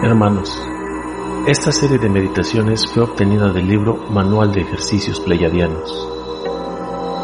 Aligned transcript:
Hermanos, 0.00 0.56
esta 1.48 1.72
serie 1.72 1.98
de 1.98 2.08
meditaciones 2.08 2.86
fue 2.86 3.02
obtenida 3.02 3.52
del 3.52 3.66
libro 3.66 3.96
Manual 4.10 4.52
de 4.52 4.60
Ejercicios 4.60 5.18
Pleiadianos. 5.18 6.08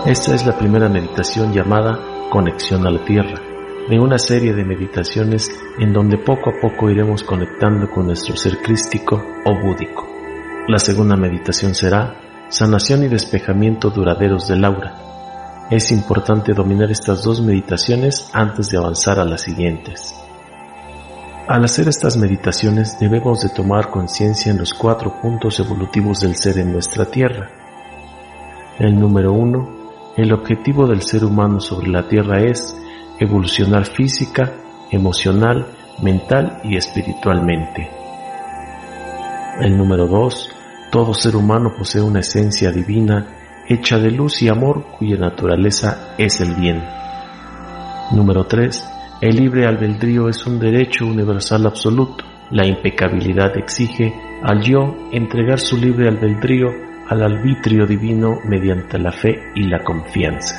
Esta 0.06 0.34
es 0.34 0.44
la 0.44 0.58
primera 0.58 0.88
meditación 0.88 1.52
llamada 1.52 2.28
Conexión 2.30 2.84
a 2.84 2.90
la 2.90 3.04
Tierra, 3.04 3.40
de 3.88 4.00
una 4.00 4.18
serie 4.18 4.54
de 4.54 4.64
meditaciones 4.64 5.48
en 5.78 5.92
donde 5.92 6.18
poco 6.18 6.50
a 6.50 6.60
poco 6.60 6.90
iremos 6.90 7.22
conectando 7.22 7.88
con 7.88 8.06
nuestro 8.06 8.36
ser 8.36 8.58
crístico 8.58 9.22
o 9.44 9.54
búdico. 9.64 10.08
La 10.66 10.80
segunda 10.80 11.14
meditación 11.14 11.76
será 11.76 12.48
Sanación 12.48 13.04
y 13.04 13.08
despejamiento 13.08 13.90
duraderos 13.90 14.48
del 14.48 14.64
aura. 14.64 14.96
Es 15.70 15.92
importante 15.92 16.52
dominar 16.52 16.90
estas 16.90 17.22
dos 17.22 17.40
meditaciones 17.40 18.30
antes 18.32 18.68
de 18.70 18.78
avanzar 18.78 19.20
a 19.20 19.24
las 19.24 19.42
siguientes. 19.42 20.23
Al 21.46 21.62
hacer 21.62 21.88
estas 21.88 22.16
meditaciones 22.16 22.98
debemos 22.98 23.42
de 23.42 23.50
tomar 23.50 23.90
conciencia 23.90 24.50
en 24.50 24.56
los 24.56 24.72
cuatro 24.72 25.20
puntos 25.20 25.60
evolutivos 25.60 26.20
del 26.20 26.36
ser 26.36 26.56
en 26.56 26.72
nuestra 26.72 27.04
Tierra. 27.04 27.50
El 28.78 28.98
número 28.98 29.30
uno, 29.34 29.68
el 30.16 30.32
objetivo 30.32 30.86
del 30.86 31.02
ser 31.02 31.22
humano 31.22 31.60
sobre 31.60 31.88
la 31.88 32.08
Tierra 32.08 32.40
es 32.40 32.74
evolucionar 33.20 33.84
física, 33.84 34.54
emocional, 34.90 35.66
mental 36.02 36.62
y 36.64 36.78
espiritualmente. 36.78 37.90
El 39.60 39.76
número 39.76 40.06
dos, 40.06 40.48
todo 40.90 41.12
ser 41.12 41.36
humano 41.36 41.74
posee 41.76 42.00
una 42.00 42.20
esencia 42.20 42.70
divina 42.70 43.26
hecha 43.68 43.98
de 43.98 44.10
luz 44.10 44.40
y 44.40 44.48
amor 44.48 44.86
cuya 44.98 45.18
naturaleza 45.18 46.14
es 46.16 46.40
el 46.40 46.54
bien. 46.54 46.82
Número 48.12 48.46
tres, 48.46 48.88
el 49.24 49.36
libre 49.36 49.66
albedrío 49.66 50.28
es 50.28 50.44
un 50.44 50.58
derecho 50.58 51.06
universal 51.06 51.64
absoluto. 51.64 52.24
La 52.50 52.66
impecabilidad 52.66 53.56
exige 53.56 54.12
al 54.42 54.60
yo 54.60 54.94
entregar 55.12 55.58
su 55.58 55.78
libre 55.78 56.08
albedrío 56.08 56.66
al 57.08 57.22
arbitrio 57.22 57.86
divino 57.86 58.40
mediante 58.44 58.98
la 58.98 59.12
fe 59.12 59.40
y 59.54 59.62
la 59.62 59.82
confianza. 59.82 60.54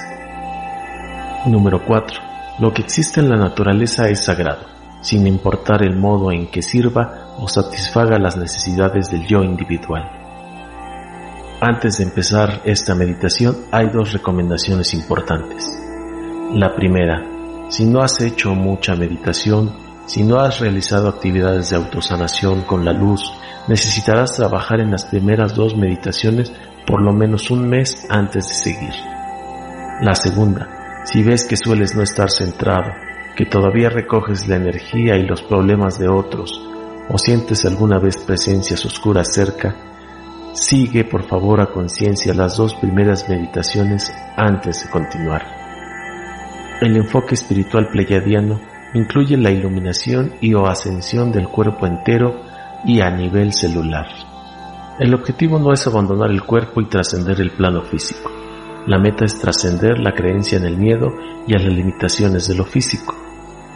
Número 1.45 1.85
4. 1.85 2.19
Lo 2.57 2.73
que 2.73 2.81
existe 2.81 3.19
en 3.19 3.29
la 3.29 3.35
naturaleza 3.35 4.09
es 4.09 4.25
sagrado, 4.25 4.65
sin 5.01 5.27
importar 5.27 5.83
el 5.83 5.95
modo 5.95 6.31
en 6.31 6.47
que 6.47 6.63
sirva 6.63 7.35
o 7.37 7.47
satisfaga 7.47 8.17
las 8.17 8.35
necesidades 8.35 9.11
del 9.11 9.27
yo 9.27 9.43
individual. 9.43 10.09
Antes 11.61 11.99
de 11.99 12.05
empezar 12.05 12.61
esta 12.65 12.95
meditación 12.95 13.57
hay 13.71 13.89
dos 13.89 14.11
recomendaciones 14.11 14.95
importantes. 14.95 15.71
La 16.53 16.73
primera, 16.73 17.34
si 17.69 17.85
no 17.85 18.01
has 18.01 18.21
hecho 18.21 18.53
mucha 18.53 18.95
meditación, 18.95 19.73
si 20.05 20.23
no 20.23 20.39
has 20.39 20.59
realizado 20.59 21.09
actividades 21.09 21.69
de 21.69 21.77
autosanación 21.77 22.61
con 22.61 22.85
la 22.85 22.93
luz, 22.93 23.33
necesitarás 23.67 24.35
trabajar 24.35 24.79
en 24.79 24.91
las 24.91 25.05
primeras 25.05 25.55
dos 25.55 25.75
meditaciones 25.75 26.51
por 26.85 27.01
lo 27.01 27.11
menos 27.11 27.49
un 27.49 27.67
mes 27.67 28.05
antes 28.09 28.47
de 28.47 28.53
seguir. 28.53 28.93
La 30.01 30.13
segunda, 30.13 31.03
si 31.05 31.23
ves 31.23 31.45
que 31.45 31.57
sueles 31.57 31.95
no 31.95 32.03
estar 32.03 32.29
centrado, 32.29 32.91
que 33.35 33.45
todavía 33.45 33.89
recoges 33.89 34.47
la 34.47 34.57
energía 34.57 35.17
y 35.17 35.25
los 35.25 35.41
problemas 35.41 35.97
de 35.97 36.07
otros, 36.07 36.61
o 37.09 37.17
sientes 37.17 37.65
alguna 37.65 37.97
vez 37.97 38.17
presencias 38.17 38.85
oscuras 38.85 39.33
cerca, 39.33 39.75
sigue 40.53 41.03
por 41.03 41.27
favor 41.27 41.61
a 41.61 41.67
conciencia 41.67 42.33
las 42.33 42.57
dos 42.57 42.75
primeras 42.75 43.27
meditaciones 43.27 44.13
antes 44.37 44.83
de 44.83 44.89
continuar. 44.89 45.64
El 46.81 46.97
enfoque 46.97 47.35
espiritual 47.35 47.87
pleiadiano 47.87 48.59
incluye 48.93 49.37
la 49.37 49.49
iluminación 49.49 50.33
y 50.41 50.53
o 50.55 50.67
ascensión 50.67 51.31
del 51.31 51.47
cuerpo 51.47 51.87
entero 51.87 52.41
y 52.85 52.99
a 52.99 53.09
nivel 53.09 53.53
celular. 53.53 54.07
El 54.99 55.13
objetivo 55.13 55.57
no 55.57 55.71
es 55.71 55.87
abandonar 55.87 56.31
el 56.31 56.43
cuerpo 56.43 56.81
y 56.81 56.89
trascender 56.89 57.39
el 57.39 57.51
plano 57.51 57.81
físico. 57.81 58.29
La 58.87 58.99
meta 58.99 59.23
es 59.23 59.39
trascender 59.39 59.99
la 59.99 60.13
creencia 60.13 60.57
en 60.57 60.65
el 60.65 60.77
miedo 60.77 61.13
y 61.47 61.55
a 61.55 61.59
las 61.59 61.73
limitaciones 61.73 62.47
de 62.47 62.55
lo 62.55 62.65
físico. 62.65 63.15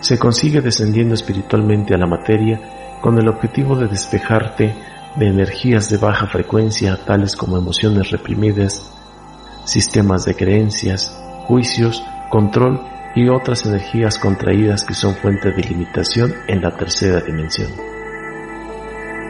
Se 0.01 0.19
consigue 0.19 0.59
descendiendo 0.59 1.13
espiritualmente 1.13 1.95
a 1.95 1.97
la 1.97 2.05
materia 2.05 2.99
con 3.01 3.17
el 3.17 3.29
objetivo 3.29 3.77
de 3.77 3.87
despejarte 3.87 4.75
de 5.15 5.27
energías 5.27 5.89
de 5.89 5.97
baja 5.97 6.27
frecuencia 6.27 6.97
tales 7.05 7.35
como 7.35 7.57
emociones 7.57 8.11
reprimidas, 8.11 8.93
sistemas 9.63 10.25
de 10.25 10.35
creencias, 10.35 11.17
juicios 11.47 12.03
control 12.29 12.79
y 13.15 13.27
otras 13.27 13.65
energías 13.65 14.17
contraídas 14.17 14.83
que 14.83 14.93
son 14.93 15.15
fuente 15.15 15.51
de 15.51 15.63
limitación 15.63 16.33
en 16.47 16.61
la 16.61 16.75
tercera 16.77 17.21
dimensión. 17.21 17.71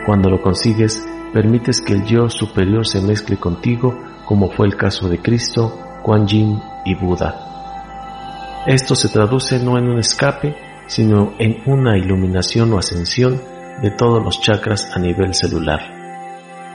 Cuando 0.06 0.30
lo 0.30 0.42
consigues, 0.42 1.04
permites 1.34 1.82
que 1.82 1.94
el 1.94 2.06
yo 2.06 2.30
superior 2.30 2.86
se 2.86 3.02
mezcle 3.02 3.38
contigo, 3.38 3.98
como 4.26 4.50
fue 4.52 4.68
el 4.68 4.76
caso 4.76 5.08
de 5.08 5.20
Cristo, 5.20 5.80
Kuan 6.04 6.28
Yin 6.28 6.60
y 6.86 6.96
Buda. 6.96 8.64
Esto 8.66 8.96
se 8.96 9.10
traduce 9.10 9.60
no 9.60 9.78
en 9.78 9.90
un 9.90 10.00
escape, 10.00 10.56
sino 10.88 11.34
en 11.40 11.62
una 11.66 11.98
iluminación 11.98 12.74
o 12.74 12.80
ascensión 12.80 13.40
de 13.82 13.92
todos 13.92 14.24
los 14.24 14.42
chakras 14.42 14.92
a 14.96 15.00
nivel 15.00 15.34
celular. 15.34 15.80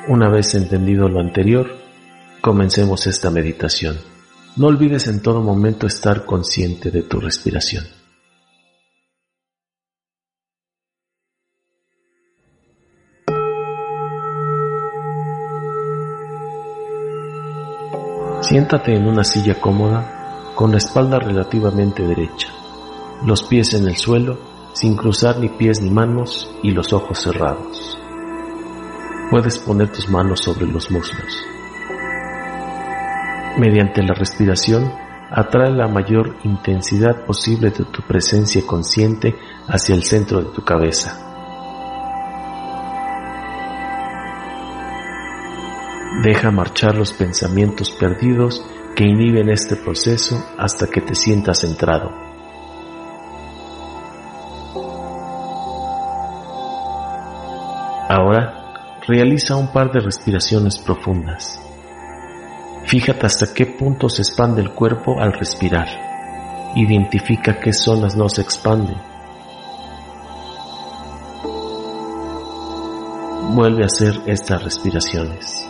Una 0.09 0.29
vez 0.29 0.55
entendido 0.55 1.09
lo 1.09 1.21
anterior, 1.21 1.77
comencemos 2.41 3.07
esta 3.07 3.31
meditación. 3.31 4.14
No 4.57 4.69
olvides 4.69 5.09
en 5.09 5.21
todo 5.21 5.43
momento 5.43 5.89
estar 5.89 6.25
consciente 6.25 6.93
de 6.93 7.03
tu 7.03 7.19
respiración. 7.19 7.85
Siéntate 18.43 18.95
en 18.95 19.09
una 19.09 19.25
silla 19.25 19.61
cómoda 19.61 20.53
con 20.55 20.71
la 20.71 20.77
espalda 20.77 21.19
relativamente 21.19 22.05
derecha, 22.07 22.49
los 23.27 23.43
pies 23.43 23.75
en 23.75 23.89
el 23.89 23.97
suelo 23.97 24.39
sin 24.75 24.95
cruzar 24.95 25.39
ni 25.39 25.49
pies 25.49 25.81
ni 25.81 25.91
manos 25.91 26.49
y 26.63 26.71
los 26.71 26.93
ojos 26.93 27.21
cerrados. 27.21 27.99
Puedes 29.31 29.59
poner 29.59 29.91
tus 29.91 30.09
manos 30.09 30.41
sobre 30.45 30.67
los 30.67 30.93
muslos. 30.93 31.54
Mediante 33.57 34.03
la 34.03 34.15
respiración, 34.15 34.93
atrae 35.31 35.71
la 35.71 35.87
mayor 35.87 36.37
intensidad 36.43 37.25
posible 37.25 37.71
de 37.71 37.85
tu 37.85 38.03
presencia 38.03 38.63
consciente 38.67 39.37
hacia 39.69 39.95
el 39.95 40.03
centro 40.03 40.43
de 40.43 40.51
tu 40.51 40.63
cabeza. 40.65 41.21
Deja 46.23 46.51
marchar 46.51 46.97
los 46.97 47.13
pensamientos 47.13 47.91
perdidos 47.91 48.65
que 48.97 49.05
inhiben 49.05 49.49
este 49.49 49.77
proceso 49.77 50.45
hasta 50.59 50.87
que 50.87 51.01
te 51.01 51.15
sientas 51.15 51.61
centrado. 51.61 52.11
Ahora, 58.09 59.01
realiza 59.07 59.57
un 59.57 59.73
par 59.73 59.93
de 59.93 60.01
respiraciones 60.01 60.79
profundas. 60.79 61.64
Fíjate 62.87 63.25
hasta 63.25 63.55
qué 63.55 63.65
punto 63.65 64.11
se 64.11 64.21
expande 64.21 64.61
el 64.61 64.71
cuerpo 64.71 65.19
al 65.19 65.33
respirar. 65.33 65.89
Identifica 66.77 67.59
qué 67.59 67.73
zonas 67.73 68.15
no 68.15 68.29
se 68.29 68.43
expanden. 68.43 68.97
Vuelve 73.55 73.85
a 73.85 73.87
hacer 73.87 74.21
estas 74.27 74.63
respiraciones. 74.63 75.67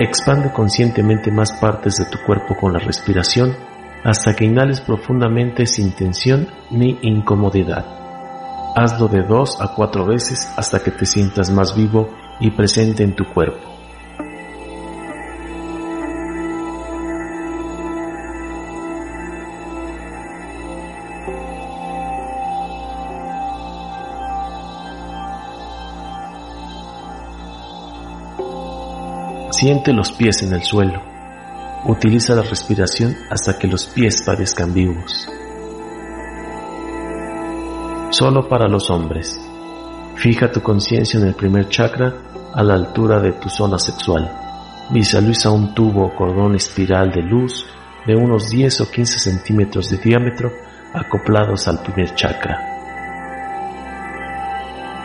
Expande 0.00 0.52
conscientemente 0.52 1.30
más 1.30 1.52
partes 1.52 1.96
de 1.96 2.04
tu 2.04 2.18
cuerpo 2.26 2.54
con 2.56 2.74
la 2.74 2.78
respiración 2.78 3.56
hasta 4.04 4.36
que 4.36 4.44
inhales 4.44 4.80
profundamente 4.82 5.66
sin 5.66 5.92
tensión 5.92 6.46
ni 6.70 6.98
incomodidad. 7.02 7.84
Hazlo 8.76 9.08
de 9.08 9.22
dos 9.22 9.60
a 9.60 9.74
cuatro 9.74 10.04
veces 10.04 10.52
hasta 10.56 10.80
que 10.80 10.90
te 10.90 11.06
sientas 11.06 11.50
más 11.50 11.74
vivo 11.74 12.08
y 12.38 12.50
presente 12.50 13.02
en 13.02 13.16
tu 13.16 13.24
cuerpo. 13.24 13.77
Siente 29.58 29.92
los 29.92 30.12
pies 30.12 30.44
en 30.44 30.52
el 30.52 30.62
suelo. 30.62 31.02
Utiliza 31.84 32.32
la 32.32 32.42
respiración 32.42 33.16
hasta 33.28 33.58
que 33.58 33.66
los 33.66 33.88
pies 33.88 34.22
parezcan 34.24 34.72
vivos. 34.72 35.28
Solo 38.10 38.48
para 38.48 38.68
los 38.68 38.88
hombres. 38.88 39.36
Fija 40.14 40.52
tu 40.52 40.62
conciencia 40.62 41.18
en 41.18 41.26
el 41.26 41.34
primer 41.34 41.68
chakra 41.68 42.14
a 42.54 42.62
la 42.62 42.74
altura 42.74 43.18
de 43.18 43.32
tu 43.32 43.48
zona 43.48 43.80
sexual. 43.80 44.30
Visualiza 44.90 45.50
un 45.50 45.74
tubo 45.74 46.06
o 46.06 46.14
cordón 46.14 46.54
espiral 46.54 47.10
de 47.10 47.22
luz 47.22 47.66
de 48.06 48.14
unos 48.14 48.50
10 48.50 48.82
o 48.82 48.90
15 48.92 49.18
centímetros 49.18 49.90
de 49.90 49.96
diámetro 49.96 50.52
acoplados 50.94 51.66
al 51.66 51.82
primer 51.82 52.14
chakra. 52.14 52.56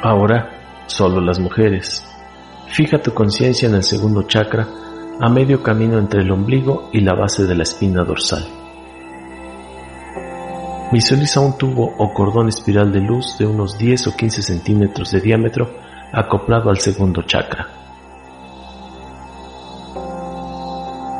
Ahora, 0.04 0.86
solo 0.86 1.20
las 1.22 1.40
mujeres. 1.40 2.06
Fija 2.74 3.00
tu 3.00 3.14
conciencia 3.14 3.70
en 3.70 3.76
el 3.76 3.84
segundo 3.84 4.24
chakra, 4.24 4.68
a 5.22 5.30
medio 5.30 5.62
camino 5.62 6.00
entre 6.00 6.22
el 6.22 6.32
ombligo 6.32 6.90
y 6.92 7.02
la 7.02 7.14
base 7.14 7.46
de 7.46 7.54
la 7.54 7.62
espina 7.62 8.04
dorsal. 8.04 8.44
Visualiza 10.92 11.40
un 11.40 11.56
tubo 11.56 11.94
o 12.00 12.12
cordón 12.16 12.50
espiral 12.50 12.92
de 12.92 13.00
luz 13.00 13.38
de 13.38 13.46
unos 13.46 13.78
10 13.78 14.08
o 14.08 14.16
15 14.16 14.42
centímetros 14.42 15.12
de 15.12 15.22
diámetro 15.22 15.70
acoplado 16.12 16.72
al 16.72 16.80
segundo 16.80 17.22
chakra. 17.22 17.68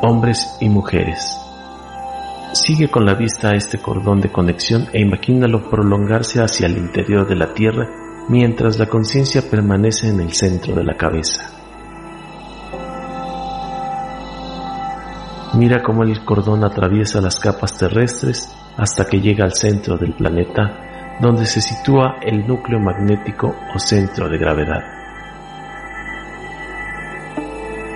Hombres 0.02 0.56
y 0.60 0.68
mujeres. 0.68 1.38
Sigue 2.52 2.88
con 2.88 3.06
la 3.06 3.14
vista 3.14 3.50
a 3.50 3.54
este 3.54 3.78
cordón 3.78 4.20
de 4.20 4.32
conexión 4.32 4.88
e 4.92 5.00
imagínalo 5.00 5.70
prolongarse 5.70 6.42
hacia 6.42 6.66
el 6.66 6.76
interior 6.78 7.28
de 7.28 7.36
la 7.36 7.54
Tierra 7.54 8.03
mientras 8.28 8.78
la 8.78 8.86
conciencia 8.86 9.42
permanece 9.50 10.08
en 10.08 10.20
el 10.20 10.32
centro 10.32 10.74
de 10.74 10.84
la 10.84 10.96
cabeza. 10.96 11.50
Mira 15.54 15.82
cómo 15.82 16.02
el 16.02 16.24
cordón 16.24 16.64
atraviesa 16.64 17.20
las 17.20 17.38
capas 17.38 17.78
terrestres 17.78 18.52
hasta 18.76 19.04
que 19.04 19.20
llega 19.20 19.44
al 19.44 19.52
centro 19.52 19.96
del 19.96 20.14
planeta, 20.14 21.16
donde 21.20 21.46
se 21.46 21.60
sitúa 21.60 22.16
el 22.22 22.46
núcleo 22.46 22.80
magnético 22.80 23.54
o 23.74 23.78
centro 23.78 24.28
de 24.28 24.38
gravedad. 24.38 24.82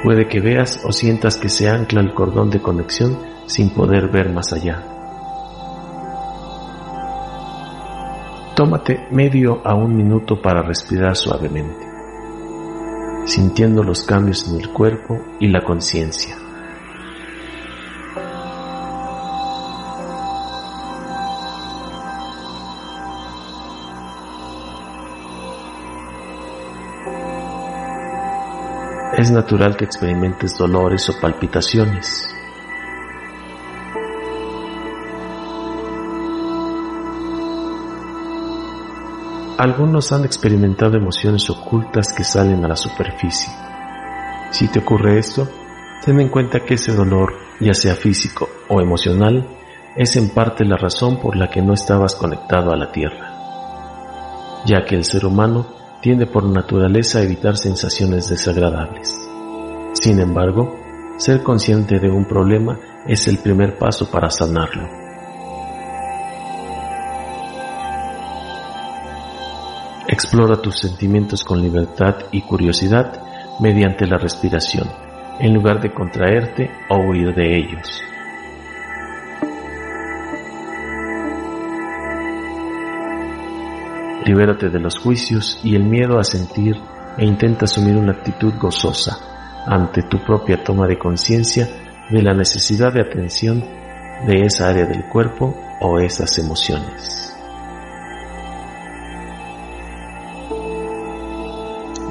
Puede 0.05 0.29
que 0.29 0.41
veas 0.41 0.81
o 0.85 0.93
sientas 0.93 1.37
que 1.37 1.49
se 1.49 1.69
ancla 1.69 2.01
el 2.01 2.15
cordón 2.15 2.51
de 2.51 2.61
conexión 2.61 3.19
sin 3.47 3.71
poder 3.71 4.09
ver 4.09 4.31
más 4.33 4.53
allá. 4.53 4.98
Tómate 8.59 9.07
medio 9.13 9.65
a 9.65 9.77
un 9.77 9.97
minuto 9.97 10.43
para 10.43 10.63
respirar 10.63 11.15
suavemente, 11.15 11.87
sintiendo 13.25 13.85
los 13.85 14.03
cambios 14.03 14.49
en 14.49 14.61
el 14.61 14.71
cuerpo 14.71 15.17
y 15.39 15.47
la 15.47 15.63
conciencia. 15.63 16.37
Es 29.17 29.31
natural 29.31 29.77
que 29.77 29.85
experimentes 29.85 30.59
dolores 30.59 31.09
o 31.11 31.21
palpitaciones. 31.21 32.38
Algunos 39.59 40.13
han 40.13 40.25
experimentado 40.25 40.97
emociones 40.97 41.51
ocultas 41.51 42.13
que 42.17 42.23
salen 42.23 42.65
a 42.65 42.69
la 42.69 42.77
superficie. 42.77 43.53
Si 44.53 44.69
te 44.69 44.79
ocurre 44.79 45.19
esto, 45.19 45.49
ten 46.05 46.21
en 46.21 46.29
cuenta 46.29 46.61
que 46.61 46.75
ese 46.75 46.95
dolor, 46.95 47.33
ya 47.59 47.75
sea 47.75 47.97
físico 47.97 48.49
o 48.69 48.81
emocional, 48.81 49.49
es 49.97 50.15
en 50.15 50.29
parte 50.29 50.65
la 50.65 50.77
razón 50.77 51.19
por 51.19 51.35
la 51.35 51.51
que 51.51 51.61
no 51.61 51.75
estabas 51.75 52.15
conectado 52.15 52.71
a 52.71 52.77
la 52.77 52.93
Tierra, 52.93 54.63
ya 54.65 54.85
que 54.85 54.95
el 54.95 55.05
ser 55.05 55.27
humano 55.27 55.67
tiende 56.01 56.27
por 56.27 56.45
naturaleza 56.45 57.19
a 57.19 57.23
evitar 57.23 57.57
sensaciones 57.57 58.29
desagradables. 58.29 59.13
Sin 59.95 60.21
embargo, 60.21 60.73
ser 61.17 61.43
consciente 61.43 61.99
de 61.99 62.09
un 62.09 62.27
problema 62.27 62.79
es 63.09 63.27
el 63.27 63.39
primer 63.39 63.77
paso 63.77 64.09
para 64.09 64.31
sanarlo. 64.31 65.08
Explora 70.39 70.63
tus 70.63 70.79
sentimientos 70.79 71.43
con 71.43 71.61
libertad 71.61 72.15
y 72.31 72.43
curiosidad 72.43 73.21
mediante 73.59 74.07
la 74.07 74.19
respiración, 74.19 74.89
en 75.41 75.53
lugar 75.53 75.81
de 75.81 75.93
contraerte 75.93 76.71
o 76.89 76.97
huir 76.97 77.35
de 77.35 77.57
ellos. 77.57 78.01
Libérate 84.25 84.69
de 84.69 84.79
los 84.79 84.97
juicios 85.01 85.59
y 85.65 85.75
el 85.75 85.83
miedo 85.83 86.21
a 86.21 86.23
sentir 86.23 86.77
e 87.17 87.25
intenta 87.25 87.65
asumir 87.65 87.97
una 87.97 88.13
actitud 88.13 88.55
gozosa 88.61 89.19
ante 89.67 90.05
tu 90.05 90.25
propia 90.25 90.63
toma 90.63 90.87
de 90.87 91.01
conciencia 91.01 91.69
de 92.11 92.23
la 92.23 92.33
necesidad 92.33 92.93
de 92.93 93.01
atención 93.01 93.65
de 94.25 94.43
esa 94.43 94.69
área 94.69 94.87
del 94.87 95.03
cuerpo 95.09 95.53
o 95.81 95.99
esas 95.99 96.39
emociones. 96.39 97.28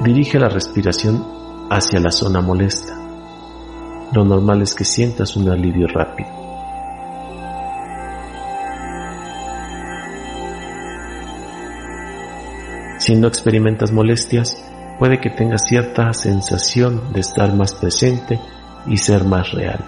Dirige 0.03 0.37
la 0.37 0.47
respiración 0.47 1.25
hacia 1.71 1.99
la 1.99 2.11
zona 2.11 2.39
molesta. 2.39 2.95
Lo 4.13 4.23
normal 4.23 4.61
es 4.61 4.75
que 4.75 4.85
sientas 4.85 5.35
un 5.35 5.49
alivio 5.49 5.87
rápido. 5.87 6.29
Si 12.99 13.15
no 13.15 13.27
experimentas 13.27 13.91
molestias, 13.91 14.63
puede 14.99 15.19
que 15.19 15.31
tengas 15.31 15.63
cierta 15.67 16.13
sensación 16.13 17.11
de 17.11 17.21
estar 17.21 17.53
más 17.55 17.73
presente 17.73 18.39
y 18.85 18.97
ser 18.97 19.23
más 19.23 19.51
real. 19.51 19.83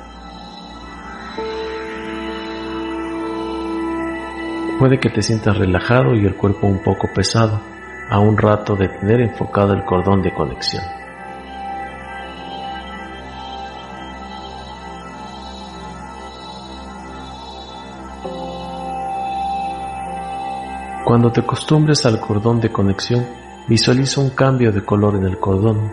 Puede 4.79 4.99
que 4.99 5.09
te 5.09 5.21
sientas 5.21 5.57
relajado 5.57 6.15
y 6.15 6.25
el 6.25 6.35
cuerpo 6.35 6.65
un 6.65 6.81
poco 6.81 7.07
pesado 7.13 7.61
a 8.09 8.19
un 8.19 8.37
rato 8.37 8.75
de 8.75 8.87
tener 8.87 9.21
enfocado 9.21 9.73
el 9.73 9.85
cordón 9.85 10.23
de 10.23 10.33
conexión. 10.33 10.83
Cuando 21.05 21.31
te 21.31 21.41
acostumbres 21.41 22.05
al 22.05 22.19
cordón 22.19 22.59
de 22.59 22.71
conexión, 22.71 23.25
visualiza 23.67 24.21
un 24.21 24.31
cambio 24.31 24.71
de 24.71 24.83
color 24.83 25.15
en 25.15 25.25
el 25.25 25.39
cordón. 25.39 25.91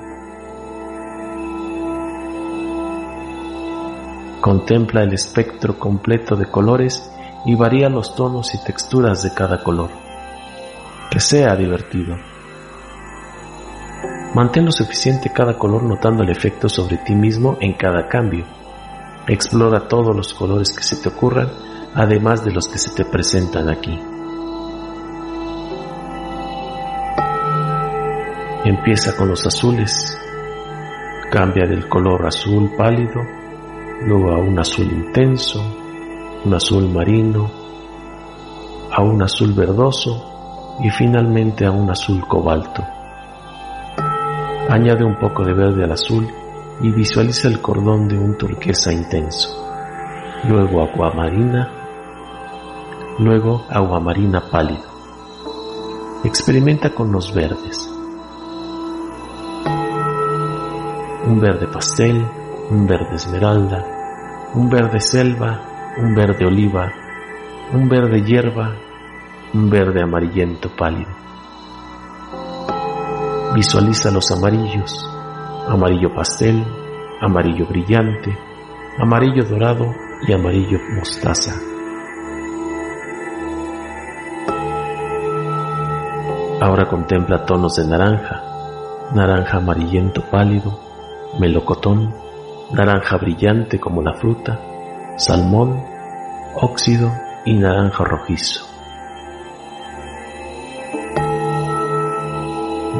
Contempla 4.40 5.02
el 5.02 5.12
espectro 5.12 5.78
completo 5.78 6.36
de 6.36 6.46
colores 6.46 7.10
y 7.44 7.54
varía 7.54 7.88
los 7.88 8.14
tonos 8.14 8.54
y 8.54 8.62
texturas 8.62 9.22
de 9.22 9.34
cada 9.34 9.62
color 9.62 10.05
que 11.10 11.20
sea 11.20 11.56
divertido. 11.56 12.16
Mantén 14.34 14.66
lo 14.66 14.72
suficiente 14.72 15.32
cada 15.32 15.56
color 15.56 15.82
notando 15.82 16.22
el 16.22 16.30
efecto 16.30 16.68
sobre 16.68 16.98
ti 16.98 17.14
mismo 17.14 17.56
en 17.60 17.72
cada 17.72 18.06
cambio. 18.06 18.44
Explora 19.26 19.88
todos 19.88 20.14
los 20.14 20.34
colores 20.34 20.72
que 20.76 20.82
se 20.82 20.96
te 20.96 21.08
ocurran, 21.08 21.48
además 21.94 22.44
de 22.44 22.52
los 22.52 22.68
que 22.68 22.78
se 22.78 22.94
te 22.94 23.04
presentan 23.04 23.70
aquí. 23.70 23.98
Empieza 28.64 29.16
con 29.16 29.28
los 29.28 29.46
azules. 29.46 30.18
Cambia 31.30 31.66
del 31.66 31.88
color 31.88 32.26
azul 32.26 32.70
pálido, 32.76 33.22
luego 34.02 34.32
a 34.32 34.38
un 34.38 34.58
azul 34.58 34.86
intenso, 34.86 35.62
un 36.44 36.52
azul 36.52 36.88
marino, 36.90 37.50
a 38.92 39.02
un 39.02 39.22
azul 39.22 39.54
verdoso, 39.54 40.35
y 40.80 40.90
finalmente 40.90 41.64
a 41.64 41.70
un 41.70 41.90
azul 41.90 42.26
cobalto. 42.26 42.84
Añade 44.68 45.04
un 45.04 45.16
poco 45.16 45.44
de 45.44 45.54
verde 45.54 45.84
al 45.84 45.92
azul 45.92 46.28
y 46.82 46.90
visualiza 46.90 47.48
el 47.48 47.60
cordón 47.60 48.08
de 48.08 48.18
un 48.18 48.36
turquesa 48.36 48.92
intenso. 48.92 49.48
Luego 50.48 50.82
agua 50.82 51.12
marina, 51.14 51.70
luego 53.18 53.64
agua 53.70 54.00
marina 54.00 54.42
pálido. 54.50 54.84
Experimenta 56.24 56.90
con 56.90 57.12
los 57.12 57.32
verdes. 57.32 57.90
Un 61.26 61.40
verde 61.40 61.66
pastel, 61.68 62.24
un 62.70 62.86
verde 62.86 63.16
esmeralda, 63.16 63.84
un 64.54 64.68
verde 64.68 65.00
selva, 65.00 65.60
un 65.98 66.14
verde 66.14 66.44
oliva, 66.44 66.92
un 67.72 67.88
verde 67.88 68.22
hierba, 68.22 68.74
un 69.54 69.70
verde 69.70 70.02
amarillento 70.02 70.68
pálido. 70.76 71.10
Visualiza 73.54 74.10
los 74.10 74.30
amarillos, 74.30 75.10
amarillo 75.68 76.12
pastel, 76.14 76.64
amarillo 77.20 77.66
brillante, 77.66 78.36
amarillo 78.98 79.44
dorado 79.44 79.86
y 80.26 80.32
amarillo 80.32 80.78
mostaza. 80.96 81.54
Ahora 86.60 86.88
contempla 86.88 87.44
tonos 87.44 87.76
de 87.76 87.86
naranja, 87.86 88.42
naranja 89.14 89.58
amarillento 89.58 90.22
pálido, 90.30 90.78
melocotón, 91.38 92.14
naranja 92.72 93.16
brillante 93.18 93.78
como 93.78 94.02
la 94.02 94.14
fruta, 94.14 94.58
salmón, 95.16 95.82
óxido 96.54 97.12
y 97.44 97.54
naranja 97.54 98.04
rojizo. 98.04 98.65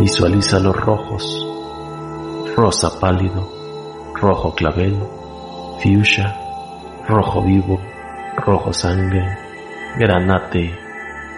Visualiza 0.00 0.61
los 0.61 0.76
rojos, 0.76 1.25
rosa 2.55 3.00
pálido, 3.00 3.49
rojo 4.15 4.55
clavel, 4.55 4.95
fuchsia, 5.83 6.37
rojo 7.09 7.43
vivo, 7.43 7.81
rojo 8.37 8.75
sangre, 8.75 9.25
granate 9.99 10.79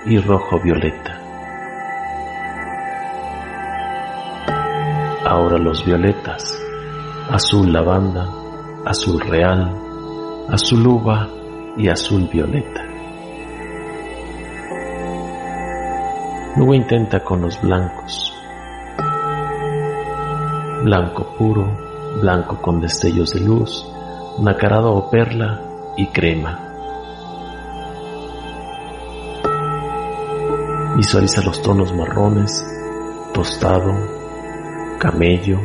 y 0.06 0.18
rojo 0.18 0.58
violeta. 0.60 1.20
Ahora 5.24 5.56
los 5.58 5.84
violetas, 5.84 6.60
azul 7.30 7.72
lavanda, 7.72 8.28
azul 8.84 9.20
real, 9.20 9.72
azul 10.50 10.84
uva 10.84 11.28
y 11.76 11.88
azul 11.88 12.28
violeta. 12.32 12.82
Luego 16.56 16.74
intenta 16.74 17.20
con 17.20 17.40
los 17.42 17.60
blancos. 17.62 18.34
Blanco 20.88 21.34
puro, 21.36 21.66
blanco 22.22 22.62
con 22.62 22.80
destellos 22.80 23.34
de 23.34 23.40
luz, 23.40 23.86
nacarado 24.38 24.94
o 24.94 25.10
perla 25.10 25.60
y 25.98 26.06
crema. 26.06 26.58
Visualiza 30.96 31.42
los 31.42 31.60
tonos 31.60 31.94
marrones, 31.94 32.64
tostado, 33.34 33.92
camello, 34.98 35.60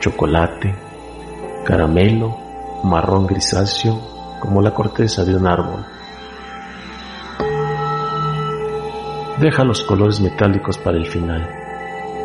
chocolate, 0.00 0.74
caramelo, 1.64 2.36
marrón 2.82 3.28
grisáceo, 3.28 4.00
como 4.40 4.60
la 4.60 4.74
corteza 4.74 5.24
de 5.24 5.36
un 5.36 5.46
árbol. 5.46 5.86
Deja 9.38 9.62
los 9.62 9.84
colores 9.84 10.18
metálicos 10.18 10.78
para 10.78 10.96
el 10.96 11.06
final. 11.06 11.48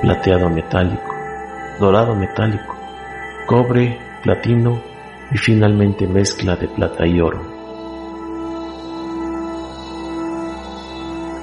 Plateado 0.02 0.50
metálico, 0.50 1.09
dorado 1.80 2.16
metálico, 2.16 2.76
cobre, 3.48 3.98
platino 4.22 4.82
y 5.32 5.38
finalmente 5.38 6.08
mezcla 6.08 6.56
de 6.56 6.68
plata 6.68 7.08
y 7.08 7.20
oro. 7.20 7.42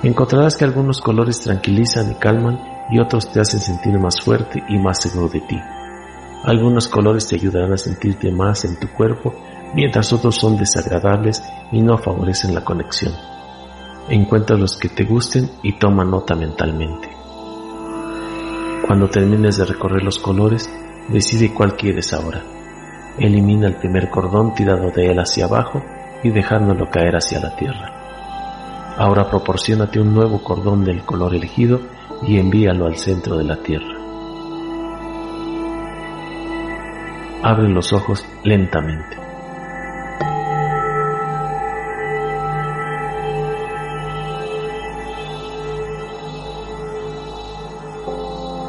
Encontrarás 0.02 0.56
que 0.56 0.64
algunos 0.64 1.00
colores 1.00 1.40
tranquilizan 1.40 2.12
y 2.12 2.14
calman 2.14 2.60
y 2.90 3.00
otros 3.00 3.32
te 3.32 3.40
hacen 3.40 3.60
sentir 3.60 3.98
más 3.98 4.20
fuerte 4.20 4.62
y 4.68 4.78
más 4.78 5.02
seguro 5.02 5.28
de 5.28 5.40
ti. 5.40 5.58
Algunos 6.44 6.86
colores 6.86 7.26
te 7.26 7.34
ayudarán 7.34 7.72
a 7.72 7.76
sentirte 7.76 8.30
más 8.30 8.64
en 8.64 8.78
tu 8.78 8.88
cuerpo, 8.92 9.34
mientras 9.74 10.12
otros 10.12 10.36
son 10.36 10.56
desagradables 10.56 11.42
y 11.72 11.82
no 11.82 11.98
favorecen 11.98 12.54
la 12.54 12.64
conexión. 12.64 13.12
Encuentra 14.08 14.56
los 14.56 14.76
que 14.76 14.88
te 14.88 15.04
gusten 15.04 15.50
y 15.64 15.72
toma 15.72 16.04
nota 16.04 16.36
mentalmente. 16.36 17.25
Cuando 18.86 19.08
termines 19.08 19.56
de 19.56 19.64
recorrer 19.64 20.02
los 20.04 20.18
colores, 20.18 20.70
decide 21.08 21.52
cuál 21.52 21.76
quieres 21.76 22.12
ahora. 22.12 22.42
Elimina 23.18 23.66
el 23.66 23.74
primer 23.74 24.08
cordón 24.10 24.54
tirado 24.54 24.90
de 24.90 25.06
él 25.06 25.18
hacia 25.18 25.46
abajo 25.46 25.82
y 26.22 26.30
dejándolo 26.30 26.88
caer 26.88 27.16
hacia 27.16 27.40
la 27.40 27.56
tierra. 27.56 28.94
Ahora 28.96 29.28
proporcionate 29.28 30.00
un 30.00 30.14
nuevo 30.14 30.42
cordón 30.42 30.84
del 30.84 31.04
color 31.04 31.34
elegido 31.34 31.80
y 32.26 32.38
envíalo 32.38 32.86
al 32.86 32.96
centro 32.96 33.36
de 33.36 33.44
la 33.44 33.56
tierra. 33.56 33.94
Abre 37.42 37.68
los 37.68 37.92
ojos 37.92 38.24
lentamente. 38.44 39.16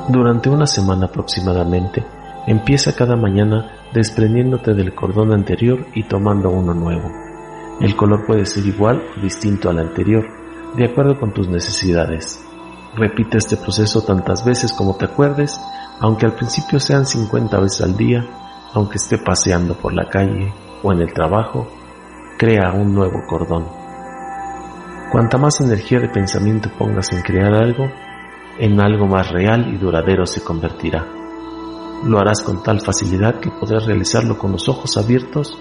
Durante 0.08 0.50
una 0.50 0.68
semana 0.68 1.08
aproximadamente, 1.08 2.04
empieza 2.46 2.96
cada 2.96 3.16
mañana 3.16 3.72
desprendiéndote 3.94 4.74
del 4.74 4.96
cordón 4.96 5.34
anterior 5.34 5.86
y 5.94 6.04
tomando 6.04 6.50
uno 6.50 6.74
nuevo. 6.74 7.10
El 7.80 7.96
color 7.96 8.26
puede 8.26 8.46
ser 8.46 8.66
igual 8.66 9.02
o 9.18 9.22
distinto 9.22 9.70
al 9.70 9.80
anterior, 9.80 10.26
de 10.76 10.86
acuerdo 10.86 11.20
con 11.20 11.34
tus 11.34 11.48
necesidades. 11.48 12.44
Repite 12.96 13.38
este 13.38 13.58
proceso 13.58 14.02
tantas 14.02 14.44
veces 14.46 14.74
como 14.74 14.96
te 14.96 15.06
acuerdes, 15.06 15.60
aunque 16.00 16.26
al 16.26 16.34
principio 16.34 16.80
sean 16.80 17.06
50 17.06 17.60
veces 17.60 17.82
al 17.82 17.98
día 17.98 18.26
aunque 18.74 18.98
esté 18.98 19.18
paseando 19.18 19.76
por 19.76 19.94
la 19.94 20.08
calle 20.08 20.54
o 20.84 20.92
en 20.92 21.02
el 21.02 21.14
trabajo, 21.14 21.68
crea 22.38 22.72
un 22.74 22.94
nuevo 22.94 23.22
cordón. 23.28 23.66
Cuanta 25.12 25.38
más 25.38 25.62
energía 25.62 26.00
de 26.00 26.10
pensamiento 26.10 26.70
pongas 26.78 27.12
en 27.14 27.22
crear 27.22 27.54
algo, 27.54 27.90
en 28.60 28.80
algo 28.82 29.08
más 29.08 29.30
real 29.32 29.74
y 29.74 29.78
duradero 29.78 30.26
se 30.26 30.42
convertirá. 30.42 31.06
Lo 32.06 32.20
harás 32.20 32.42
con 32.42 32.62
tal 32.64 32.82
facilidad 32.82 33.40
que 33.40 33.50
podrás 33.52 33.86
realizarlo 33.86 34.38
con 34.38 34.52
los 34.52 34.70
ojos 34.70 34.98
abiertos, 34.98 35.58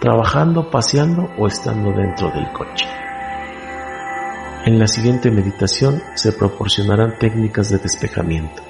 trabajando, 0.00 0.70
paseando 0.70 1.28
o 1.38 1.46
estando 1.46 1.92
dentro 1.92 2.30
del 2.30 2.50
coche. 2.52 2.86
En 4.64 4.78
la 4.78 4.88
siguiente 4.88 5.30
meditación 5.30 6.02
se 6.14 6.32
proporcionarán 6.32 7.18
técnicas 7.18 7.70
de 7.70 7.78
despejamiento. 7.78 8.62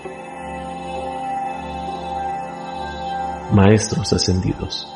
maestros 3.52 4.12
ascendidos. 4.12 4.95